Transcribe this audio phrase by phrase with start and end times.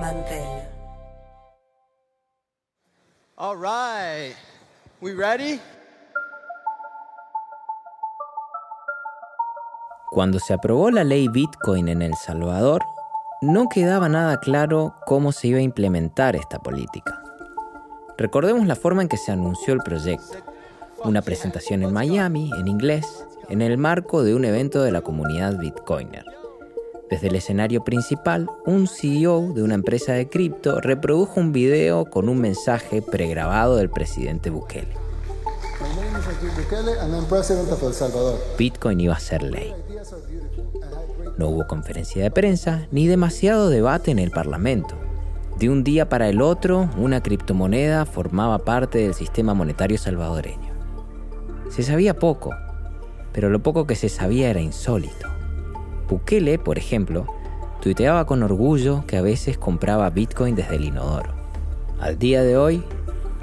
[0.00, 0.68] Mantel.
[3.36, 4.34] All right.
[5.00, 5.60] We ready?
[10.10, 12.82] Cuando se aprobó la ley Bitcoin en El Salvador,
[13.42, 17.20] no quedaba nada claro cómo se iba a implementar esta política.
[18.16, 20.38] Recordemos la forma en que se anunció el proyecto.
[21.02, 25.58] Una presentación en Miami, en inglés, en el marco de un evento de la comunidad
[25.58, 26.24] Bitcoiner.
[27.10, 32.28] Desde el escenario principal, un CEO de una empresa de cripto reprodujo un video con
[32.28, 34.88] un mensaje pregrabado del presidente Bukele.
[38.56, 39.74] Bitcoin iba a ser ley.
[41.36, 44.94] No hubo conferencia de prensa ni demasiado debate en el Parlamento.
[45.58, 50.72] De un día para el otro, una criptomoneda formaba parte del sistema monetario salvadoreño.
[51.70, 52.50] Se sabía poco,
[53.32, 55.28] pero lo poco que se sabía era insólito.
[56.08, 57.26] Bukele, por ejemplo,
[57.80, 61.34] tuiteaba con orgullo que a veces compraba Bitcoin desde el inodoro.
[62.00, 62.84] Al día de hoy,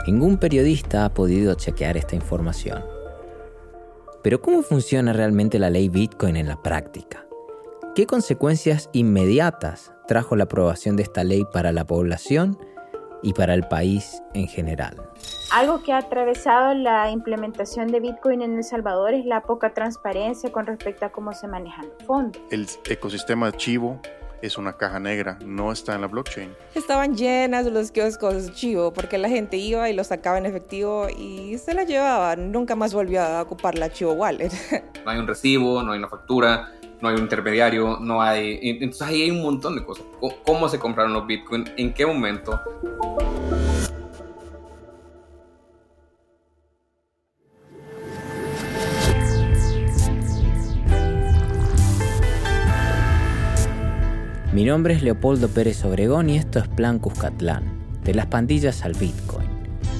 [0.07, 2.83] ningún periodista ha podido chequear esta información.
[4.23, 7.25] Pero ¿cómo funciona realmente la ley Bitcoin en la práctica?
[7.95, 12.57] ¿Qué consecuencias inmediatas trajo la aprobación de esta ley para la población
[13.21, 14.95] y para el país en general?
[15.51, 20.51] Algo que ha atravesado la implementación de Bitcoin en El Salvador es la poca transparencia
[20.51, 22.41] con respecto a cómo se manejan los fondos.
[22.51, 23.99] El ecosistema Chivo
[24.41, 26.55] es una caja negra, no está en la blockchain.
[26.73, 31.57] Estaban llenas los kioscos Chivo porque la gente iba y lo sacaba en efectivo y
[31.57, 32.35] se la llevaba.
[32.35, 34.51] Nunca más volvió a ocupar la Chivo Wallet.
[35.03, 38.59] No hay un recibo, no hay una factura, no hay un intermediario, no hay...
[38.61, 40.05] Entonces ahí hay un montón de cosas.
[40.45, 41.65] ¿Cómo se compraron los Bitcoin?
[41.77, 42.59] ¿En qué momento?
[54.53, 57.63] Mi nombre es Leopoldo Pérez Obregón y esto es Plan Cuscatlán,
[58.03, 59.49] de las pandillas al Bitcoin,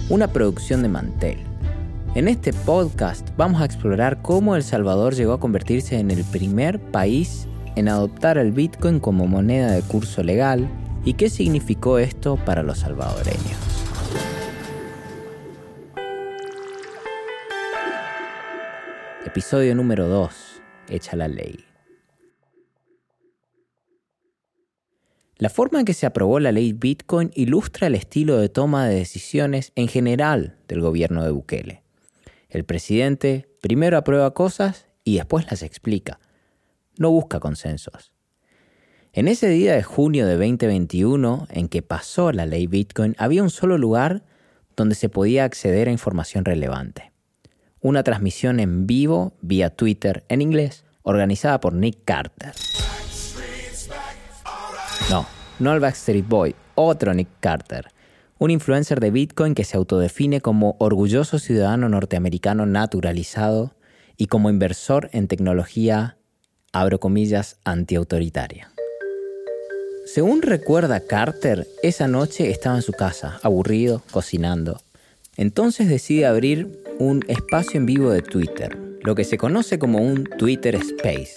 [0.09, 1.50] una producción de Mantel.
[2.13, 6.77] En este podcast vamos a explorar cómo El Salvador llegó a convertirse en el primer
[6.77, 10.67] país en adoptar el Bitcoin como moneda de curso legal
[11.05, 13.57] y qué significó esto para los salvadoreños.
[19.25, 20.61] Episodio número 2.
[20.89, 21.63] Echa la ley.
[25.37, 28.95] La forma en que se aprobó la ley Bitcoin ilustra el estilo de toma de
[28.95, 31.83] decisiones en general del gobierno de Bukele.
[32.51, 36.19] El presidente primero aprueba cosas y después las explica.
[36.97, 38.11] No busca consensos.
[39.13, 43.49] En ese día de junio de 2021 en que pasó la ley Bitcoin, había un
[43.49, 44.23] solo lugar
[44.75, 47.13] donde se podía acceder a información relevante.
[47.79, 52.51] Una transmisión en vivo vía Twitter en inglés, organizada por Nick Carter.
[55.09, 55.25] No,
[55.59, 57.87] no el Backstreet Boy, otro Nick Carter,
[58.41, 63.75] un influencer de Bitcoin que se autodefine como orgulloso ciudadano norteamericano naturalizado
[64.17, 66.17] y como inversor en tecnología,
[66.73, 68.71] abro comillas, antiautoritaria.
[70.07, 74.81] Según recuerda Carter, esa noche estaba en su casa, aburrido, cocinando.
[75.37, 80.23] Entonces decide abrir un espacio en vivo de Twitter, lo que se conoce como un
[80.23, 81.35] Twitter Space,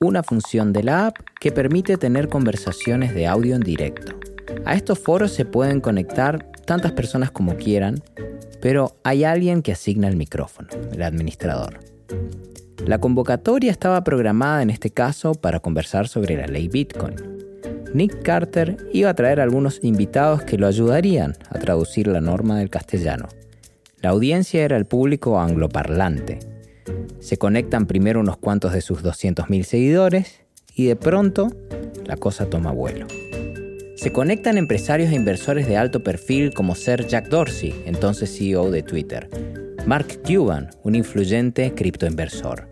[0.00, 4.33] una función de la app que permite tener conversaciones de audio en directo.
[4.64, 8.02] A estos foros se pueden conectar tantas personas como quieran,
[8.60, 11.80] pero hay alguien que asigna el micrófono, el administrador.
[12.86, 17.14] La convocatoria estaba programada en este caso para conversar sobre la ley Bitcoin.
[17.92, 22.70] Nick Carter iba a traer algunos invitados que lo ayudarían a traducir la norma del
[22.70, 23.28] castellano.
[24.00, 26.40] La audiencia era el público angloparlante,
[27.24, 30.42] se conectan primero unos cuantos de sus 200.000 seguidores
[30.74, 31.50] y de pronto
[32.04, 33.06] la cosa toma vuelo.
[34.04, 38.82] Se conectan empresarios e inversores de alto perfil como ser Jack Dorsey, entonces CEO de
[38.82, 39.30] Twitter,
[39.86, 42.68] Mark Cuban, un influyente criptoinversor,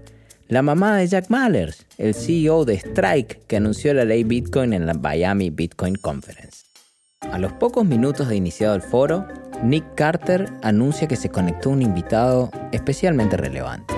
[0.48, 4.84] la mamá de Jack Mallers, el CEO de Strike, que anunció la ley Bitcoin en
[4.84, 6.66] la Miami Bitcoin Conference.
[7.22, 9.27] A los pocos minutos de iniciado el foro,
[9.65, 13.95] Nick Carter anuncia que se conectó un invitado especialmente relevante.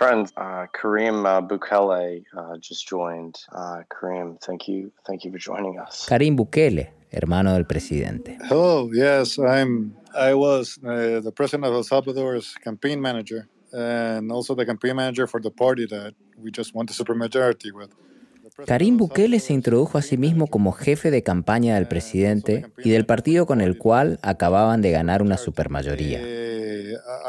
[0.00, 3.36] Friends, uh, Kareem uh, Bukele uh, just joined.
[3.52, 6.06] Uh, Kareem, thank you, thank you for joining us.
[6.08, 8.38] Karim Bukele, hermano del presidente.
[8.48, 9.94] Hello, yes, I'm.
[10.14, 15.26] I was uh, the president of El Salvador's campaign manager, and also the campaign manager
[15.26, 17.90] for the party that we just won the supermajority with.
[18.66, 23.04] Karim Bukele se introdujo a sí mismo como jefe de campaña del presidente y del
[23.04, 26.20] partido con el cual acababan de ganar una supermayoría.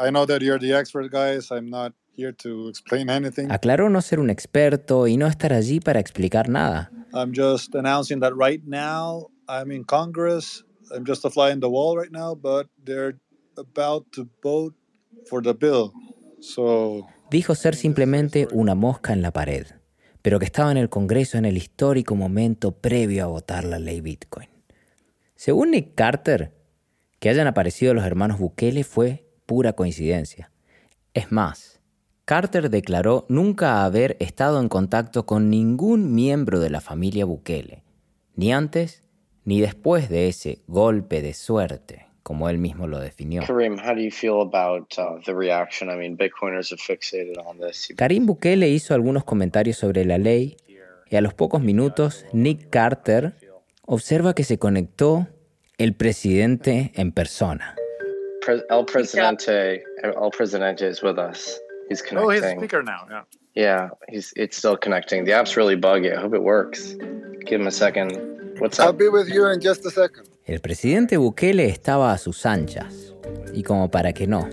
[0.00, 1.50] I know that you're the expert guys.
[1.50, 3.50] I'm not here to explain anything.
[3.50, 6.90] Aclaró no ser un experto y no estar allí para explicar nada.
[7.14, 10.64] I'm just announcing that right now I'm in Congress.
[10.94, 13.18] I'm just a fly in the wall right now, but they're
[13.56, 14.74] about to vote
[15.28, 15.92] for the bill.
[16.40, 19.66] So Dijo ser simplemente una mosca en la pared,
[20.20, 24.02] pero que estaba en el Congreso en el histórico momento previo a votar la ley
[24.02, 24.48] Bitcoin.
[25.34, 26.52] Según Nick Carter,
[27.20, 30.52] que hayan aparecido los hermanos Bukele fue pura coincidencia.
[31.14, 31.71] Es más,
[32.32, 37.82] Carter declaró nunca haber estado en contacto con ningún miembro de la familia Bukele,
[38.36, 39.02] ni antes
[39.44, 43.42] ni después de ese golpe de suerte, como él mismo lo definió.
[43.46, 45.90] Kareem, how do you feel about uh, the reaction?
[45.90, 47.92] I mean, Bitcoiners are fixated on this.
[47.98, 50.56] Karim Bukele hizo algunos comentarios sobre la ley
[51.10, 53.34] y a los pocos minutos Nick Carter
[53.84, 55.28] observa que se conectó
[55.76, 57.76] el presidente en persona.
[58.48, 61.60] El Presidente, El Presidente is with us.
[61.92, 62.58] He's Oh, he's a connecting.
[62.60, 63.06] speaker now.
[63.10, 63.24] Yeah.
[63.54, 65.24] yeah, he's it's still connecting.
[65.24, 66.10] The app's really buggy.
[66.12, 66.96] I hope it works.
[67.46, 68.16] Give him a second.
[68.58, 68.96] What's up?
[68.98, 70.28] be with you in just a second.
[70.46, 73.14] El presidente Bukele estaba a sus anchas,
[73.54, 74.48] y como para que no,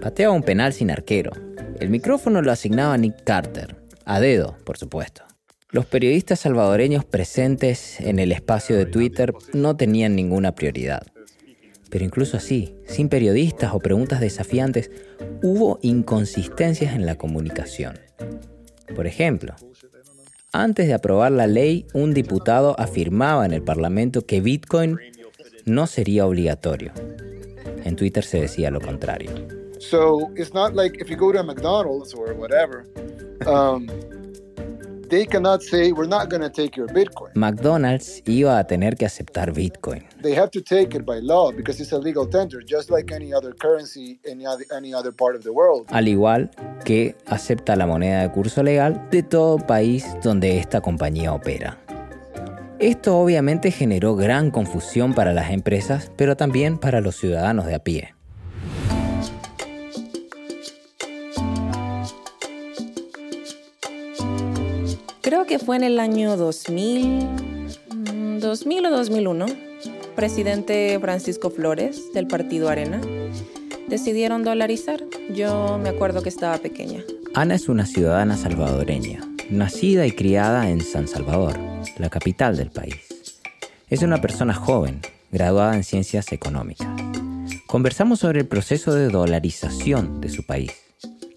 [0.00, 1.30] pateaba un penal sin arquero.
[1.78, 5.22] El micrófono lo asignaba Nick Carter, a dedo, por supuesto.
[5.70, 11.02] Los periodistas salvadoreños presentes en el espacio de Twitter no tenían ninguna prioridad.
[11.90, 14.90] Pero incluso así, sin periodistas o preguntas desafiantes,
[15.42, 17.98] hubo inconsistencias en la comunicación.
[18.94, 19.54] Por ejemplo,
[20.52, 24.98] antes de aprobar la ley, un diputado afirmaba en el Parlamento que Bitcoin
[25.64, 26.92] no sería obligatorio.
[27.84, 29.30] En Twitter se decía lo contrario.
[29.78, 32.84] So it's not like if you go to McDonald's or whatever,
[33.46, 33.88] um,
[35.10, 37.30] they cannot say we're not going to take your Bitcoin.
[37.34, 40.04] McDonald's iba a tener que aceptar Bitcoin.
[40.22, 43.32] They have to take it by law because it's a legal tender, just like any
[43.34, 45.86] other currency in any- any other part of the world.
[45.90, 46.50] al igual
[46.84, 51.76] que acepta la moneda de curso legal de todo país donde esta compañía opera.
[52.78, 57.78] Esto obviamente generó gran confusión para las empresas, pero también para los ciudadanos de a
[57.80, 58.14] pie.
[65.30, 67.24] Creo que fue en el año 2000,
[67.94, 69.46] mm, 2000 o 2001,
[70.16, 73.00] presidente Francisco Flores del partido Arena
[73.86, 75.04] decidieron dolarizar.
[75.32, 77.04] Yo me acuerdo que estaba pequeña.
[77.32, 81.56] Ana es una ciudadana salvadoreña, nacida y criada en San Salvador,
[81.96, 82.96] la capital del país.
[83.88, 85.00] Es una persona joven,
[85.30, 86.88] graduada en ciencias económicas.
[87.68, 90.72] Conversamos sobre el proceso de dolarización de su país,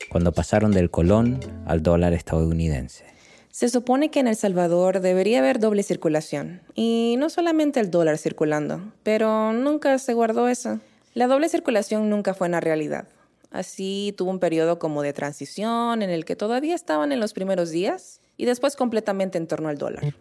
[0.10, 3.13] cuando pasaron del colón al dólar estadounidense.
[3.54, 8.18] Se supone que en El Salvador debería haber doble circulación, y no solamente el dólar
[8.18, 10.80] circulando, pero nunca se guardó eso.
[11.14, 13.08] La doble circulación nunca fue una realidad.
[13.52, 17.70] Así tuvo un periodo como de transición en el que todavía estaban en los primeros
[17.70, 20.16] días y después completamente en torno al dólar.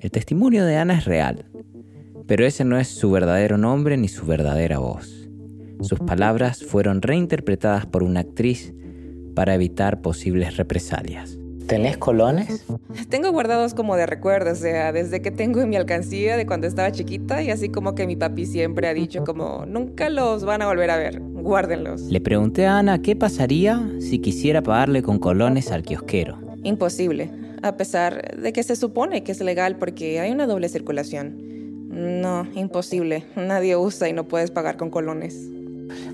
[0.00, 1.44] El testimonio de Ana es real,
[2.26, 5.28] pero ese no es su verdadero nombre ni su verdadera voz.
[5.82, 8.74] Sus palabras fueron reinterpretadas por una actriz
[9.36, 11.38] para evitar posibles represalias.
[11.66, 12.64] ¿Tenés colones?
[13.08, 16.66] Tengo guardados como de recuerdo, o sea, desde que tengo en mi alcancía de cuando
[16.66, 20.62] estaba chiquita y así como que mi papi siempre ha dicho como nunca los van
[20.62, 22.02] a volver a ver, guárdenlos.
[22.02, 26.38] Le pregunté a Ana qué pasaría si quisiera pagarle con colones al kiosquero.
[26.62, 27.30] Imposible,
[27.62, 31.52] a pesar de que se supone que es legal porque hay una doble circulación.
[31.88, 33.24] No, imposible.
[33.36, 35.48] Nadie usa y no puedes pagar con colones.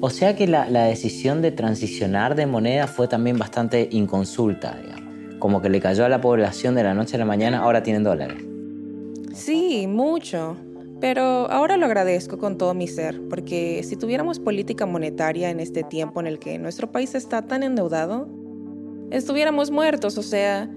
[0.01, 5.08] O sea que la, la decisión de transicionar de moneda fue también bastante inconsulta, digamos.
[5.39, 8.05] Como que le cayó a la población de la noche a la mañana, ahora tienen
[8.05, 8.45] dólares.
[9.35, 10.57] Sí, mucho.
[11.01, 15.85] Pero ahora lo agradezco con todo mi ser, porque si tuviéramos política monetaria en este
[15.85, 18.29] tiempo en el que nuestro país está tan endeudado,
[19.11, 20.69] estuviéramos muertos, o sea,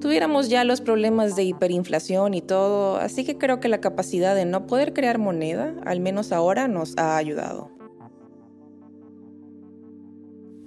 [0.00, 4.46] tuviéramos ya los problemas de hiperinflación y todo, así que creo que la capacidad de
[4.46, 7.77] no poder crear moneda, al menos ahora, nos ha ayudado.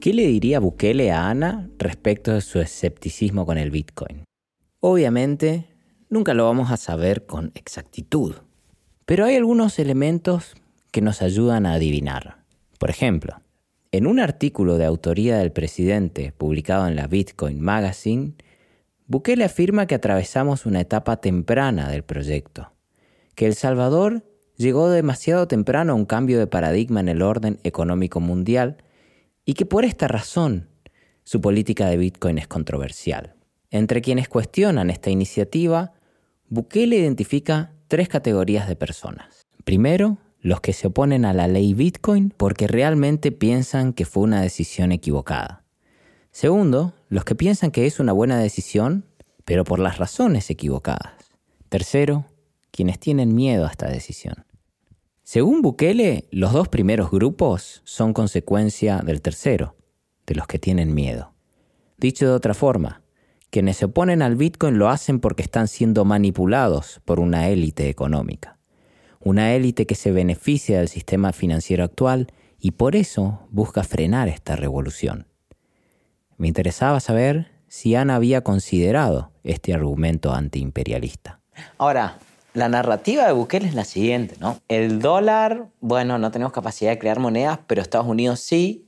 [0.01, 4.23] ¿Qué le diría Bukele a Ana respecto de su escepticismo con el Bitcoin?
[4.79, 5.67] Obviamente,
[6.09, 8.33] nunca lo vamos a saber con exactitud,
[9.05, 10.55] pero hay algunos elementos
[10.89, 12.37] que nos ayudan a adivinar.
[12.79, 13.43] Por ejemplo,
[13.91, 18.33] en un artículo de autoría del presidente publicado en la Bitcoin Magazine,
[19.05, 22.73] Bukele afirma que atravesamos una etapa temprana del proyecto,
[23.35, 24.23] que El Salvador
[24.57, 28.77] llegó demasiado temprano a un cambio de paradigma en el orden económico mundial
[29.45, 30.69] y que por esta razón
[31.23, 33.35] su política de Bitcoin es controversial.
[33.69, 35.93] Entre quienes cuestionan esta iniciativa,
[36.49, 39.45] Bukele identifica tres categorías de personas.
[39.63, 44.41] Primero, los que se oponen a la ley Bitcoin porque realmente piensan que fue una
[44.41, 45.63] decisión equivocada.
[46.31, 49.05] Segundo, los que piensan que es una buena decisión,
[49.45, 51.13] pero por las razones equivocadas.
[51.69, 52.25] Tercero,
[52.71, 54.45] quienes tienen miedo a esta decisión.
[55.33, 59.77] Según Bukele, los dos primeros grupos son consecuencia del tercero,
[60.27, 61.31] de los que tienen miedo.
[61.97, 63.01] Dicho de otra forma,
[63.49, 68.59] quienes se oponen al Bitcoin lo hacen porque están siendo manipulados por una élite económica.
[69.21, 72.27] Una élite que se beneficia del sistema financiero actual
[72.59, 75.27] y por eso busca frenar esta revolución.
[76.35, 81.39] Me interesaba saber si Ana había considerado este argumento antiimperialista.
[81.77, 82.19] Ahora,
[82.53, 84.59] la narrativa de Bukele es la siguiente, ¿no?
[84.67, 88.87] El dólar, bueno, no tenemos capacidad de crear monedas, pero Estados Unidos sí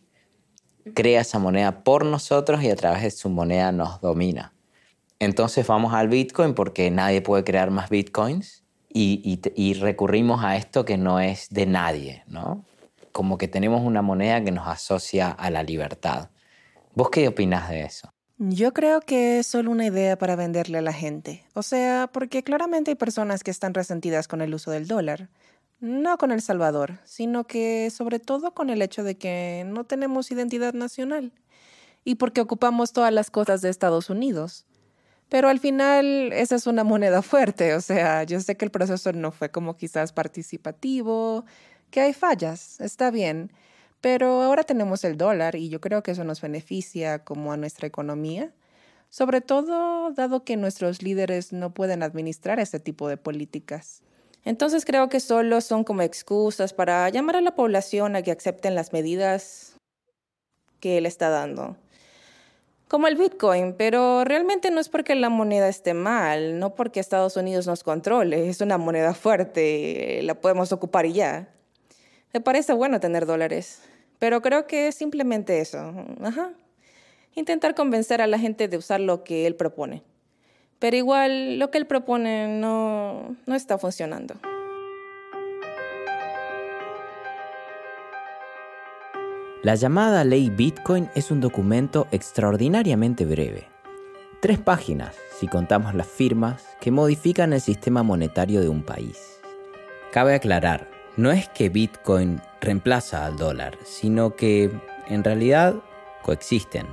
[0.93, 4.53] crea esa moneda por nosotros y a través de su moneda nos domina.
[5.19, 10.83] Entonces vamos al Bitcoin porque nadie puede crear más Bitcoins y, y recurrimos a esto
[10.83, 12.65] que no es de nadie, ¿no?
[13.13, 16.29] Como que tenemos una moneda que nos asocia a la libertad.
[16.93, 18.12] ¿Vos qué opinás de eso?
[18.49, 21.45] Yo creo que es solo una idea para venderle a la gente.
[21.53, 25.29] O sea, porque claramente hay personas que están resentidas con el uso del dólar.
[25.79, 30.29] No con El Salvador, sino que sobre todo con el hecho de que no tenemos
[30.29, 31.31] identidad nacional.
[32.03, 34.65] Y porque ocupamos todas las cosas de Estados Unidos.
[35.29, 37.75] Pero al final esa es una moneda fuerte.
[37.75, 41.45] O sea, yo sé que el proceso no fue como quizás participativo,
[41.91, 43.53] que hay fallas, está bien.
[44.03, 47.87] Pero ahora tenemos el dólar y yo creo que eso nos beneficia como a nuestra
[47.87, 48.51] economía,
[49.09, 54.01] sobre todo dado que nuestros líderes no pueden administrar este tipo de políticas.
[54.43, 58.75] Entonces creo que solo son como excusas para llamar a la población a que acepten
[58.75, 59.77] las medidas
[60.81, 61.77] que él está dando.
[62.89, 67.37] Como el Bitcoin, pero realmente no es porque la moneda esté mal, no porque Estados
[67.37, 71.47] Unidos nos controle, es una moneda fuerte, la podemos ocupar y ya.
[72.33, 73.83] Me parece bueno tener dólares.
[74.23, 75.93] Pero creo que es simplemente eso.
[76.21, 76.53] Ajá.
[77.35, 80.01] Intentar convencer a la gente de usar lo que él propone.
[80.79, 84.35] Pero igual lo que él propone no, no está funcionando.
[89.61, 93.67] La llamada ley Bitcoin es un documento extraordinariamente breve.
[94.39, 99.41] Tres páginas, si contamos las firmas, que modifican el sistema monetario de un país.
[100.13, 104.71] Cabe aclarar, no es que Bitcoin reemplaza al dólar, sino que
[105.07, 105.75] en realidad
[106.23, 106.87] coexisten.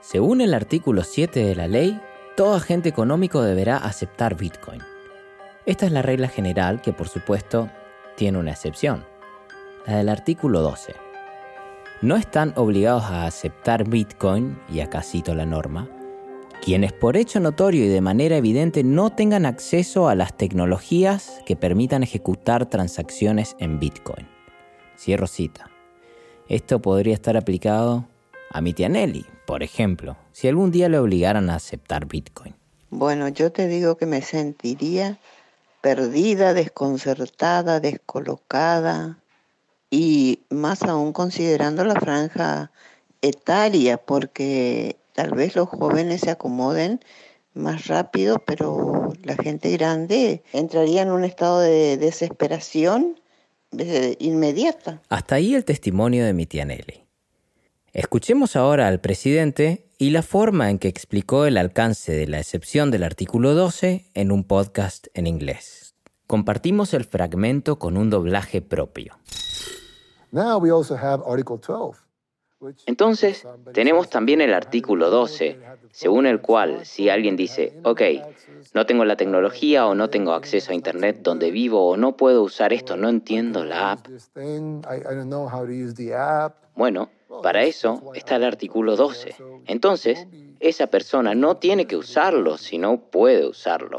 [0.00, 2.00] Según el artículo 7 de la ley,
[2.36, 4.82] todo agente económico deberá aceptar Bitcoin.
[5.64, 7.68] Esta es la regla general que por supuesto
[8.16, 9.04] tiene una excepción,
[9.86, 10.94] la del artículo 12.
[12.02, 15.88] No están obligados a aceptar Bitcoin, y acá cito la norma,
[16.62, 21.56] quienes por hecho notorio y de manera evidente no tengan acceso a las tecnologías que
[21.56, 24.28] permitan ejecutar transacciones en Bitcoin.
[24.98, 25.70] Cierro cita.
[26.48, 28.06] Esto podría estar aplicado
[28.50, 32.54] a mi tía Nelly, por ejemplo, si algún día le obligaran a aceptar Bitcoin.
[32.90, 35.18] Bueno, yo te digo que me sentiría
[35.80, 39.18] perdida, desconcertada, descolocada
[39.90, 42.70] y más aún considerando la franja
[43.22, 47.00] etaria, porque tal vez los jóvenes se acomoden
[47.54, 53.18] más rápido, pero la gente grande entraría en un estado de desesperación
[54.18, 55.00] inmediata.
[55.08, 57.06] Hasta ahí el testimonio de mi tía Nelly.
[57.94, 62.90] Escuchemos ahora al presidente y la forma en que explicó el alcance de la excepción
[62.90, 65.94] del artículo 12 en un podcast en inglés.
[66.26, 69.16] Compartimos el fragmento con un doblaje propio.
[70.30, 72.05] Now we also have Article 12.
[72.86, 75.58] Entonces, tenemos también el artículo 12,
[75.90, 78.02] según el cual si alguien dice, ok,
[78.74, 82.42] no tengo la tecnología o no tengo acceso a Internet donde vivo o no puedo
[82.42, 84.06] usar esto, no entiendo la app.
[86.74, 87.10] Bueno,
[87.42, 89.34] para eso está el artículo 12.
[89.66, 90.26] Entonces,
[90.60, 93.98] esa persona no tiene que usarlo si no puede usarlo.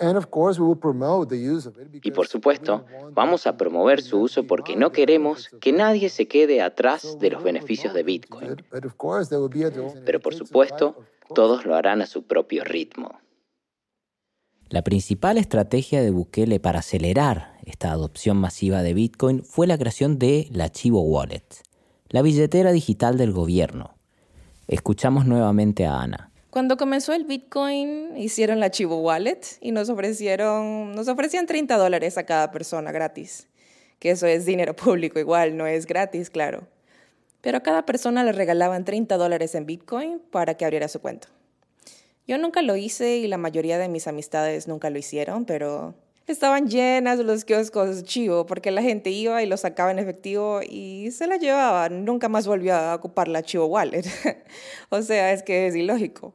[2.03, 6.62] Y por supuesto, vamos a promover su uso porque no queremos que nadie se quede
[6.62, 8.55] atrás de los beneficios de Bitcoin.
[10.05, 10.96] Pero por supuesto,
[11.34, 13.19] todos lo harán a su propio ritmo.
[14.69, 20.19] La principal estrategia de Bukele para acelerar esta adopción masiva de Bitcoin fue la creación
[20.19, 21.46] de la Chivo Wallet,
[22.10, 23.96] la billetera digital del gobierno.
[24.68, 26.32] Escuchamos nuevamente a Ana.
[26.50, 32.18] Cuando comenzó el Bitcoin, hicieron la Chivo Wallet y nos ofrecieron, nos ofrecían 30 dólares
[32.18, 33.48] a cada persona gratis.
[34.00, 36.68] Que eso es dinero público igual, no es gratis, claro.
[37.42, 41.28] Pero a cada persona le regalaban 30 dólares en Bitcoin para que abriera su cuenta.
[42.28, 45.96] Yo nunca lo hice y la mayoría de mis amistades nunca lo hicieron, pero
[46.27, 51.10] estaban llenas los kioscos chivo porque la gente iba y lo sacaba en efectivo y
[51.12, 51.89] se la llevaba.
[51.89, 54.05] Nunca más volvió a ocupar la chivo wallet.
[54.89, 56.34] o sea, es que es ilógico.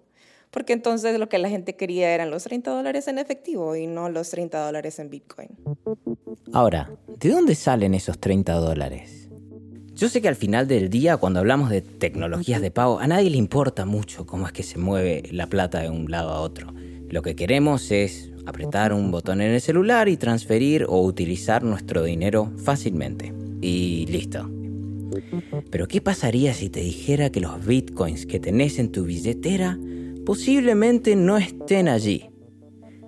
[0.51, 4.09] porque entonces lo que la gente quería eran los 30 dólares en efectivo y no
[4.09, 5.49] los 30 dólares en Bitcoin.
[6.53, 9.29] Ahora, ¿de dónde salen esos 30 dólares?
[9.95, 13.31] Yo sé que al final del día, cuando hablamos de tecnologías de pago, a nadie
[13.31, 16.75] le importa mucho cómo es que se mueve la plata de un lado a otro.
[17.09, 22.03] Lo que queremos es apretar un botón en el celular y transferir o utilizar nuestro
[22.03, 23.33] dinero fácilmente.
[23.61, 24.51] Y listo.
[25.71, 29.79] Pero ¿qué pasaría si te dijera que los bitcoins que tenés en tu billetera
[30.25, 32.31] posiblemente no estén allí?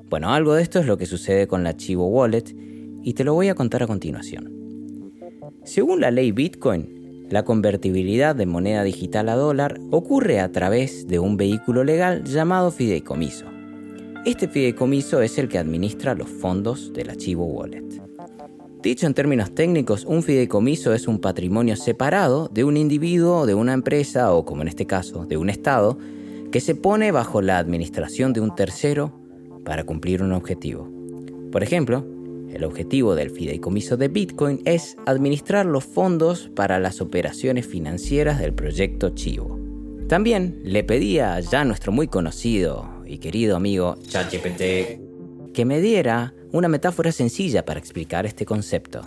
[0.08, 2.54] Bueno, algo de esto es lo que sucede con la Chivo Wallet
[3.02, 4.52] y te lo voy a contar a continuación.
[5.64, 11.18] Según la ley Bitcoin, la convertibilidad de moneda digital a dólar ocurre a través de
[11.18, 13.53] un vehículo legal llamado fideicomiso.
[14.24, 17.84] Este fideicomiso es el que administra los fondos del archivo wallet.
[18.82, 23.74] Dicho en términos técnicos, un fideicomiso es un patrimonio separado de un individuo, de una
[23.74, 25.98] empresa o, como en este caso, de un Estado,
[26.50, 29.12] que se pone bajo la administración de un tercero
[29.62, 30.90] para cumplir un objetivo.
[31.52, 32.06] Por ejemplo,
[32.50, 38.54] el objetivo del fideicomiso de Bitcoin es administrar los fondos para las operaciones financieras del
[38.54, 39.60] proyecto Chivo.
[40.08, 46.68] También le pedía ya nuestro muy conocido y querido amigo ChatGPT que me diera una
[46.68, 49.02] metáfora sencilla para explicar este concepto.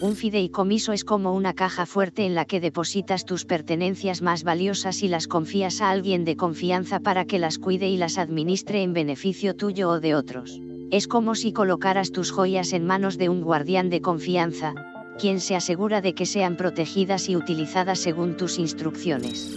[0.00, 5.02] Un fideicomiso es como una caja fuerte en la que depositas tus pertenencias más valiosas
[5.02, 8.92] y las confías a alguien de confianza para que las cuide y las administre en
[8.92, 10.60] beneficio tuyo o de otros.
[10.90, 14.74] Es como si colocaras tus joyas en manos de un guardián de confianza,
[15.18, 19.50] quien se asegura de que sean protegidas y utilizadas según tus instrucciones.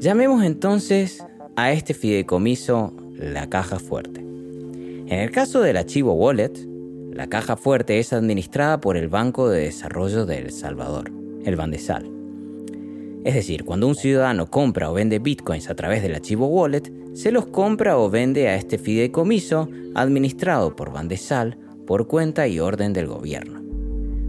[0.00, 1.24] Llamemos entonces
[1.56, 4.20] a este fideicomiso la caja fuerte.
[4.20, 6.52] En el caso del archivo Wallet,
[7.12, 11.10] la caja fuerte es administrada por el Banco de Desarrollo de El Salvador,
[11.44, 12.10] el Bandesal.
[13.24, 17.32] Es decir, cuando un ciudadano compra o vende bitcoins a través del archivo wallet, se
[17.32, 23.08] los compra o vende a este fideicomiso administrado por Bandesal por cuenta y orden del
[23.08, 23.60] gobierno.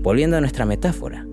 [0.02, 1.26] Volviendo a nuestra metáfora,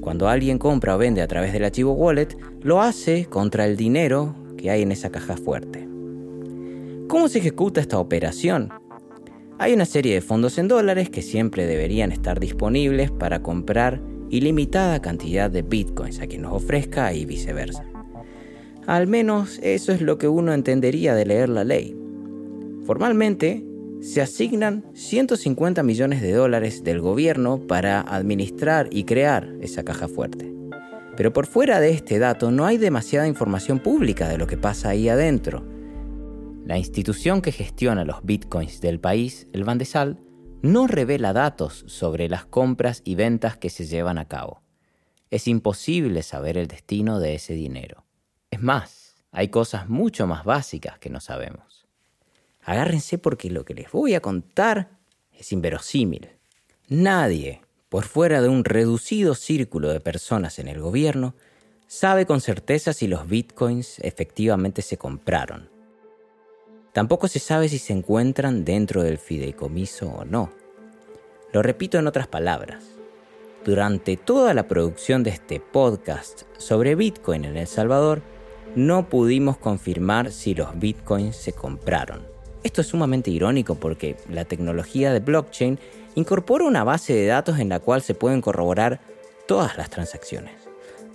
[0.00, 4.34] cuando alguien compra o vende a través del archivo wallet, lo hace contra el dinero
[4.58, 5.93] que hay en esa caja fuerte.
[7.14, 8.70] ¿Cómo se ejecuta esta operación?
[9.60, 15.00] Hay una serie de fondos en dólares que siempre deberían estar disponibles para comprar ilimitada
[15.00, 17.84] cantidad de bitcoins a quien nos ofrezca y viceversa.
[18.88, 21.96] Al menos eso es lo que uno entendería de leer la ley.
[22.84, 23.64] Formalmente,
[24.00, 30.52] se asignan 150 millones de dólares del gobierno para administrar y crear esa caja fuerte.
[31.16, 34.88] Pero por fuera de este dato no hay demasiada información pública de lo que pasa
[34.88, 35.73] ahí adentro.
[36.64, 40.18] La institución que gestiona los bitcoins del país, el Bandesal,
[40.62, 44.62] no revela datos sobre las compras y ventas que se llevan a cabo.
[45.30, 48.06] Es imposible saber el destino de ese dinero.
[48.50, 51.86] Es más, hay cosas mucho más básicas que no sabemos.
[52.62, 54.88] Agárrense porque lo que les voy a contar
[55.32, 56.30] es inverosímil.
[56.88, 61.34] Nadie, por fuera de un reducido círculo de personas en el gobierno,
[61.88, 65.73] sabe con certeza si los bitcoins efectivamente se compraron.
[66.94, 70.52] Tampoco se sabe si se encuentran dentro del fideicomiso o no.
[71.52, 72.84] Lo repito en otras palabras.
[73.64, 78.22] Durante toda la producción de este podcast sobre Bitcoin en El Salvador,
[78.76, 82.22] no pudimos confirmar si los bitcoins se compraron.
[82.62, 85.80] Esto es sumamente irónico porque la tecnología de blockchain
[86.14, 89.00] incorpora una base de datos en la cual se pueden corroborar
[89.48, 90.54] todas las transacciones.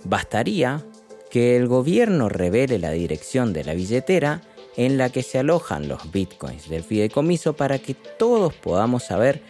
[0.04, 0.84] Bastaría
[1.30, 4.42] que el gobierno revele la dirección de la billetera
[4.86, 9.42] en la que se alojan los bitcoins del fideicomiso para que todos podamos saber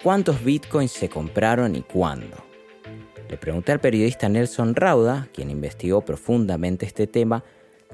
[0.00, 2.36] cuántos bitcoins se compraron y cuándo.
[3.28, 7.42] Le pregunté al periodista Nelson Rauda, quien investigó profundamente este tema,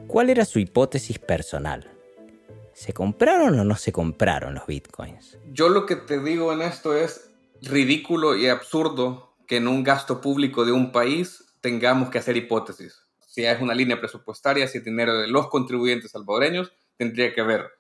[0.07, 1.91] cuál era su hipótesis personal.
[2.75, 5.39] ¿Se compraron o no se compraron los bitcoins?
[5.51, 7.31] Yo lo que te digo en esto es
[7.63, 12.99] ridículo y absurdo que en un gasto público de un país tengamos que hacer hipótesis.
[13.27, 17.71] Si es una línea presupuestaria, si es dinero de los contribuyentes salvadoreños, tendría que haber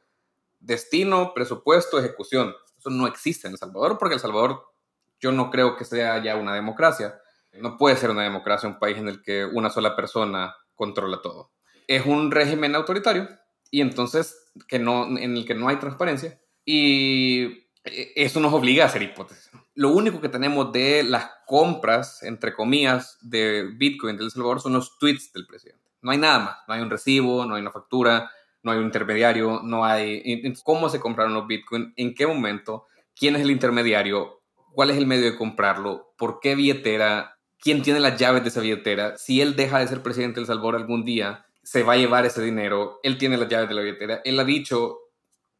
[0.58, 2.54] destino, presupuesto, ejecución.
[2.78, 4.64] Eso no existe en El Salvador porque El Salvador
[5.20, 7.20] yo no creo que sea ya una democracia.
[7.52, 11.52] No puede ser una democracia un país en el que una sola persona controla todo.
[11.86, 13.28] Es un régimen autoritario
[13.70, 18.86] y entonces que no, en el que no hay transparencia y eso nos obliga a
[18.86, 19.50] hacer hipótesis.
[19.74, 24.74] Lo único que tenemos de las compras, entre comillas, de Bitcoin de El Salvador son
[24.74, 25.90] los tweets del presidente.
[26.02, 28.30] No hay nada más, no hay un recibo, no hay una factura,
[28.62, 30.22] no hay un intermediario, no hay
[30.64, 34.40] cómo se compraron los Bitcoin, en qué momento, quién es el intermediario,
[34.72, 38.60] cuál es el medio de comprarlo, por qué billetera, quién tiene las llaves de esa
[38.60, 41.96] billetera, si él deja de ser presidente de El Salvador algún día, se va a
[41.96, 44.98] llevar ese dinero, él tiene las llaves de la billetera, él ha dicho,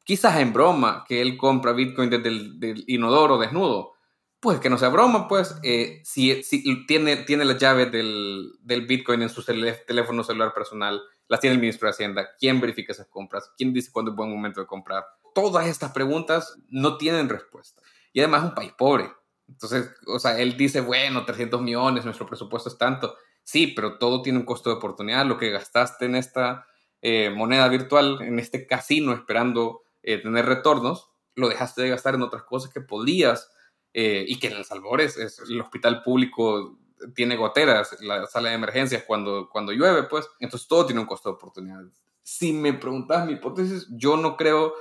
[0.05, 3.93] quizás en broma, que él compra Bitcoin desde el del inodoro desnudo.
[4.41, 8.87] Pues que no sea broma, pues eh, si, si, tiene, tiene las llaves del, del
[8.87, 11.01] Bitcoin en su teléfono celular personal,
[11.33, 13.51] las tiene el ministro de Hacienda, ¿quién verifica esas compras?
[13.57, 15.03] ¿Quién dice cuándo es buen momento de comprar?
[15.35, 17.81] Todas estas preguntas no tienen respuesta.
[18.12, 19.11] Y además un país pobre.
[19.49, 23.16] Entonces, o sea, él dice, bueno, 300 millones, nuestro presupuesto es tanto.
[23.45, 25.25] Sí, pero todo tiene un costo de oportunidad.
[25.25, 26.66] Lo que gastaste en esta
[27.01, 32.23] eh, moneda virtual, en este casino esperando eh, tener retornos, lo dejaste de gastar en
[32.25, 33.51] otras cosas que podías
[33.95, 35.16] eh, y que en El Salvador es,
[35.49, 36.79] el hospital público
[37.15, 41.31] tiene goteras, la sala de emergencias cuando, cuando llueve, pues, entonces todo tiene un costo
[41.31, 41.81] de oportunidad.
[42.23, 44.75] Si me preguntas mi hipótesis, yo no creo,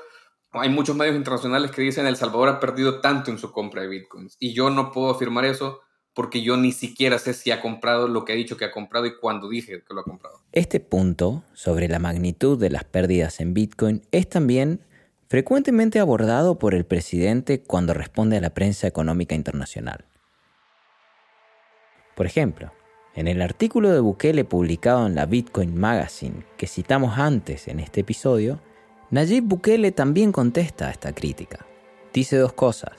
[0.51, 3.87] hay muchos medios internacionales que dicen El Salvador ha perdido tanto en su compra de
[3.87, 5.81] bitcoins y yo no puedo afirmar eso
[6.13, 9.05] porque yo ni siquiera sé si ha comprado lo que ha dicho que ha comprado
[9.05, 10.41] y cuándo dije que lo ha comprado.
[10.51, 14.81] Este punto sobre la magnitud de las pérdidas en Bitcoin es también
[15.29, 20.03] frecuentemente abordado por el presidente cuando responde a la prensa económica internacional.
[22.15, 22.71] Por ejemplo,
[23.15, 28.01] en el artículo de Bukele publicado en la Bitcoin Magazine que citamos antes en este
[28.01, 28.59] episodio,
[29.09, 31.65] Nayib Bukele también contesta a esta crítica.
[32.13, 32.91] Dice dos cosas.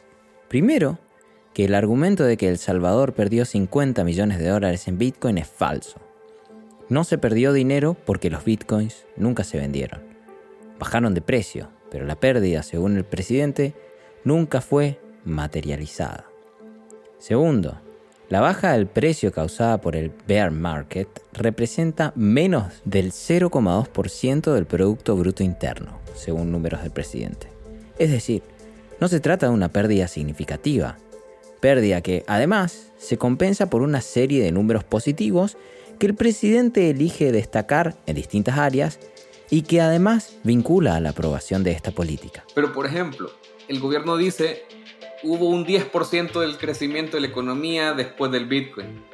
[0.48, 0.98] Primero,
[1.55, 5.48] que el argumento de que El Salvador perdió 50 millones de dólares en Bitcoin es
[5.48, 6.01] falso.
[6.88, 10.03] No se perdió dinero porque los Bitcoins nunca se vendieron.
[10.79, 13.75] Bajaron de precio, pero la pérdida, según el presidente,
[14.25, 16.27] nunca fue materializada.
[17.18, 17.81] Segundo,
[18.33, 25.14] la baja del precio causada por el bear market representa menos del 0,2% del Producto
[25.16, 27.49] Bruto Interno, según números del presidente.
[27.99, 28.42] Es decir,
[29.01, 30.97] no se trata de una pérdida significativa,
[31.61, 35.59] pérdida que además se compensa por una serie de números positivos
[35.99, 38.99] que el presidente elige destacar en distintas áreas
[39.51, 42.47] y que además vincula a la aprobación de esta política.
[42.55, 43.31] Pero por ejemplo,
[43.68, 44.62] el gobierno dice
[45.23, 49.05] hubo un 10% del crecimiento de la economía después del Bitcoin.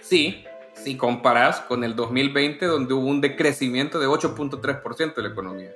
[0.00, 0.44] Sí,
[0.74, 5.72] si comparas con el 2020 donde hubo un decrecimiento de 8.3% de la economía.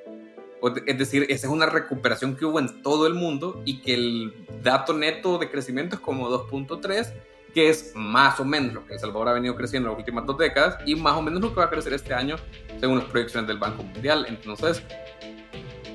[0.86, 4.46] Es decir, esa es una recuperación que hubo en todo el mundo y que el
[4.62, 7.12] dato neto de crecimiento es como 2.3,
[7.52, 10.24] que es más o menos lo que El Salvador ha venido creciendo en las últimas
[10.24, 12.36] dos décadas y más o menos lo que va a crecer este año
[12.80, 14.24] según las proyecciones del Banco Mundial.
[14.26, 14.82] Entonces,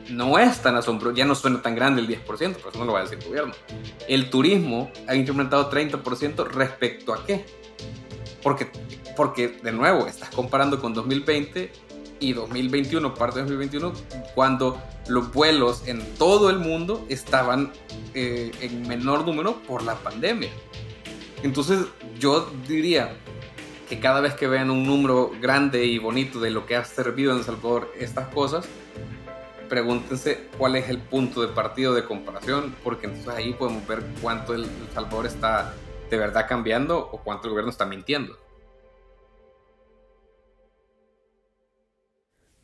[0.10, 2.94] no es tan asombroso, ya no suena tan grande el 10%, pero eso no lo
[2.94, 3.54] va a decir el gobierno.
[4.08, 7.46] El turismo ha incrementado 30% respecto a qué?
[8.42, 8.70] Porque,
[9.16, 11.72] porque, de nuevo, estás comparando con 2020
[12.20, 13.94] y 2021, parte de 2021,
[14.36, 17.72] cuando los vuelos en todo el mundo estaban
[18.14, 20.50] eh, en menor número por la pandemia.
[21.44, 21.80] Entonces
[22.20, 23.18] yo diría
[23.88, 27.32] que cada vez que vean un número grande y bonito de lo que ha servido
[27.32, 28.68] en El Salvador estas cosas,
[29.70, 34.54] pregúntense cuál es el punto de partido de comparación, porque entonces ahí podemos ver cuánto
[34.54, 35.74] El Salvador está
[36.10, 38.38] de verdad cambiando o cuánto el gobierno está mintiendo.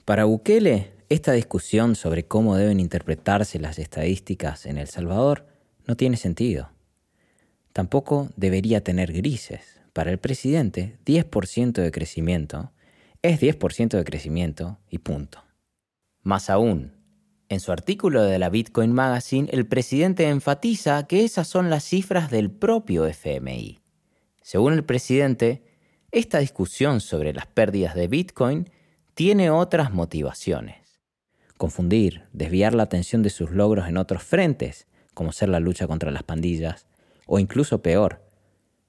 [0.03, 5.45] Para Bukele, esta discusión sobre cómo deben interpretarse las estadísticas en El Salvador
[5.87, 6.69] no tiene sentido.
[7.73, 9.81] Tampoco debería tener grises.
[9.93, 12.71] Para el presidente, 10% de crecimiento
[13.21, 15.43] es 10% de crecimiento y punto.
[16.21, 16.94] Más aún,
[17.49, 22.31] en su artículo de la Bitcoin Magazine, el presidente enfatiza que esas son las cifras
[22.31, 23.79] del propio FMI.
[24.41, 25.63] Según el presidente,
[26.11, 28.69] esta discusión sobre las pérdidas de Bitcoin
[29.13, 31.01] tiene otras motivaciones.
[31.57, 36.11] Confundir, desviar la atención de sus logros en otros frentes, como ser la lucha contra
[36.11, 36.87] las pandillas,
[37.27, 38.23] o incluso peor,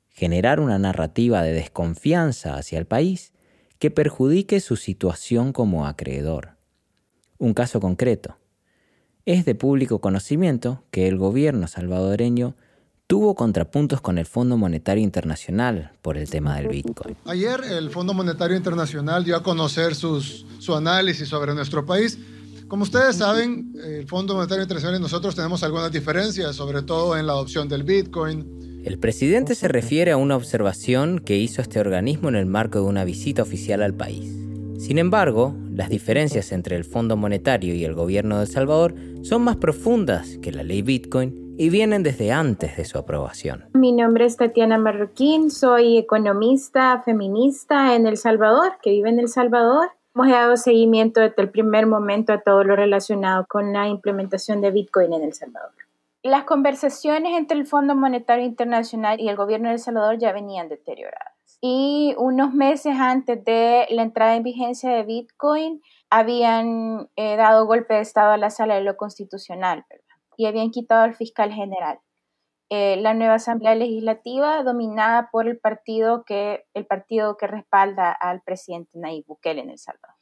[0.08, 3.32] generar una narrativa de desconfianza hacia el país
[3.78, 6.56] que perjudique su situación como acreedor.
[7.38, 8.36] Un caso concreto.
[9.26, 12.54] Es de público conocimiento que el gobierno salvadoreño
[13.08, 17.16] tuvo contrapuntos con el Fondo Monetario Internacional por el tema del Bitcoin.
[17.24, 22.20] Ayer el Fondo Monetario Internacional dio a conocer sus, su análisis sobre nuestro país.
[22.68, 27.26] Como ustedes saben, el Fondo Monetario Internacional y nosotros tenemos algunas diferencias, sobre todo en
[27.26, 28.80] la adopción del Bitcoin.
[28.84, 32.84] El presidente se refiere a una observación que hizo este organismo en el marco de
[32.84, 34.32] una visita oficial al país.
[34.78, 39.42] Sin embargo, las diferencias entre el Fondo Monetario y el gobierno de El Salvador son
[39.42, 43.66] más profundas que la ley Bitcoin y vienen desde antes de su aprobación.
[43.74, 49.28] Mi nombre es Tatiana Marroquín, soy economista feminista en El Salvador, que vive en El
[49.28, 49.90] Salvador.
[50.14, 54.70] Hemos dado seguimiento desde el primer momento a todo lo relacionado con la implementación de
[54.70, 55.72] Bitcoin en El Salvador.
[56.22, 60.70] Las conversaciones entre el Fondo Monetario Internacional y el gobierno de El Salvador ya venían
[60.70, 61.35] deterioradas.
[61.68, 67.94] Y unos meses antes de la entrada en vigencia de Bitcoin habían eh, dado golpe
[67.94, 69.84] de Estado a la sala de lo constitucional
[70.36, 71.98] y habían quitado al fiscal general.
[72.70, 78.42] Eh, la nueva Asamblea Legislativa dominada por el partido que, el partido que respalda al
[78.42, 80.15] presidente Nayib Bukele en El Salvador.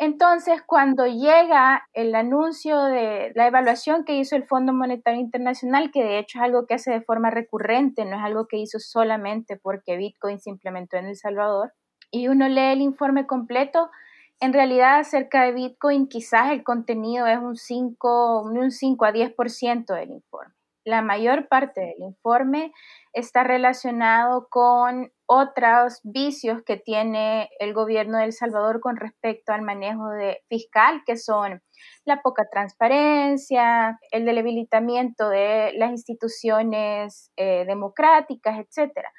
[0.00, 6.04] Entonces, cuando llega el anuncio de la evaluación que hizo el Fondo Monetario Internacional, que
[6.04, 9.56] de hecho es algo que hace de forma recurrente, no es algo que hizo solamente
[9.56, 11.72] porque Bitcoin se implementó en El Salvador,
[12.12, 13.90] y uno lee el informe completo,
[14.38, 19.94] en realidad acerca de Bitcoin quizás el contenido es un 5, un 5 a 10%
[19.94, 20.54] del informe.
[20.88, 22.72] La mayor parte del informe
[23.12, 29.60] está relacionado con otros vicios que tiene el gobierno de El Salvador con respecto al
[29.60, 30.06] manejo
[30.48, 31.60] fiscal, que son
[32.06, 39.12] la poca transparencia, el debilitamiento de las instituciones eh, democráticas, etcétera.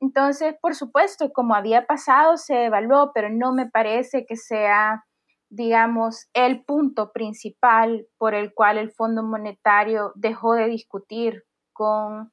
[0.00, 5.06] Entonces, por supuesto, como había pasado, se evaluó, pero no me parece que sea,
[5.54, 12.32] digamos, el punto principal por el cual el Fondo Monetario dejó de discutir con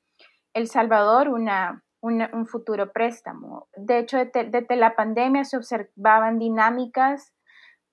[0.53, 3.67] El Salvador una, un futuro préstamo.
[3.77, 7.31] De hecho, desde, la pandemia se observaban dinámicas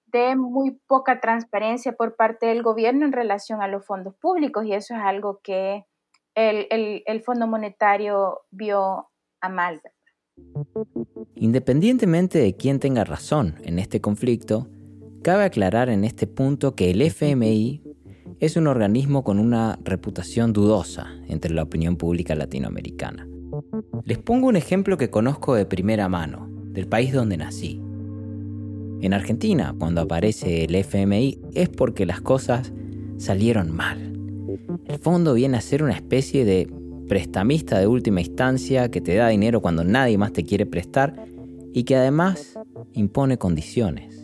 [0.07, 4.73] de muy poca transparencia por parte del gobierno en relación a los fondos públicos y
[4.73, 5.85] eso es algo que
[6.35, 9.11] el, el, el Fondo Monetario vio
[9.43, 9.83] a mal.
[11.35, 14.69] Independientemente de quién tenga razón en este conflicto,
[15.23, 17.83] cabe aclarar en este punto que el FMI
[18.41, 23.29] es un organismo con una reputación dudosa entre la opinión pública latinoamericana.
[24.05, 27.81] Les pongo un ejemplo que conozco de primera mano, del país donde nací.
[29.01, 32.73] En Argentina, cuando aparece el FMI, es porque las cosas
[33.17, 34.13] salieron mal.
[34.87, 36.71] El fondo viene a ser una especie de
[37.09, 41.27] prestamista de última instancia que te da dinero cuando nadie más te quiere prestar
[41.73, 42.59] y que además
[42.93, 44.18] impone condiciones.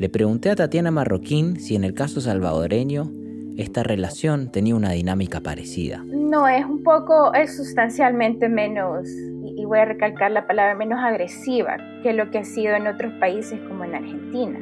[0.00, 3.12] Le pregunté a Tatiana Marroquín si en el caso salvadoreño
[3.58, 6.02] esta relación tenía una dinámica parecida.
[6.06, 11.76] No, es un poco, es sustancialmente menos, y voy a recalcar la palabra, menos agresiva
[12.02, 14.58] que lo que ha sido en otros países como en Argentina.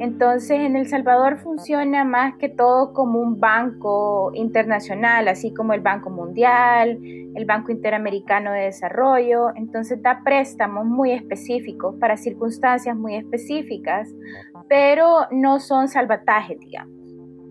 [0.00, 5.80] Entonces, en El Salvador funciona más que todo como un banco internacional, así como el
[5.80, 9.54] Banco Mundial, el Banco Interamericano de Desarrollo.
[9.56, 14.08] Entonces, da préstamos muy específicos para circunstancias muy específicas,
[14.68, 17.04] pero no son salvatajes, digamos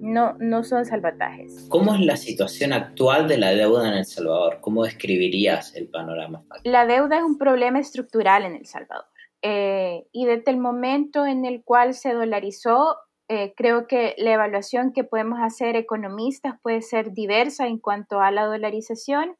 [0.04, 1.66] no, no son salvatajes.
[1.70, 4.58] ¿Cómo es la situación actual de la deuda en El Salvador?
[4.60, 6.44] ¿Cómo describirías el panorama?
[6.66, 9.06] La deuda es un problema estructural en El Salvador.
[9.46, 12.96] Eh, y desde el momento en el cual se dolarizó,
[13.28, 18.32] eh, creo que la evaluación que podemos hacer economistas puede ser diversa en cuanto a
[18.32, 19.36] la dolarización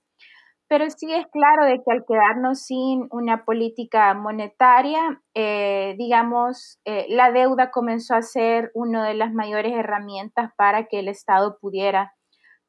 [0.70, 7.32] pero sí es claro de que al quedarnos sin una política monetaria, eh, digamos, la
[7.32, 12.16] deuda comenzó a ser una de las mayores herramientas para que el Estado pudiera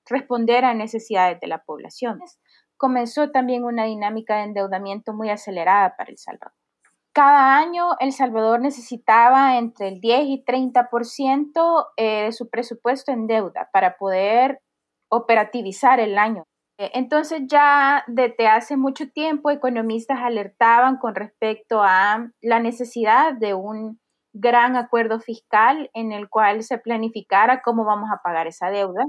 [0.07, 2.21] responder a necesidades de la población.
[2.77, 6.64] Comenzó también una dinámica de endeudamiento muy acelerada para El Salvador.
[7.15, 13.29] Cada año El Salvador necesitaba entre el 10 y 30% eh, de su presupuesto en
[13.29, 14.59] deuda para poder
[15.09, 16.43] operativizar el año.
[16.77, 23.55] Eh, entonces ya desde hace mucho tiempo economistas alertaban con respecto a la necesidad de
[23.55, 24.01] un
[24.33, 29.05] gran acuerdo fiscal en el cual se planificara cómo vamos a pagar esa deuda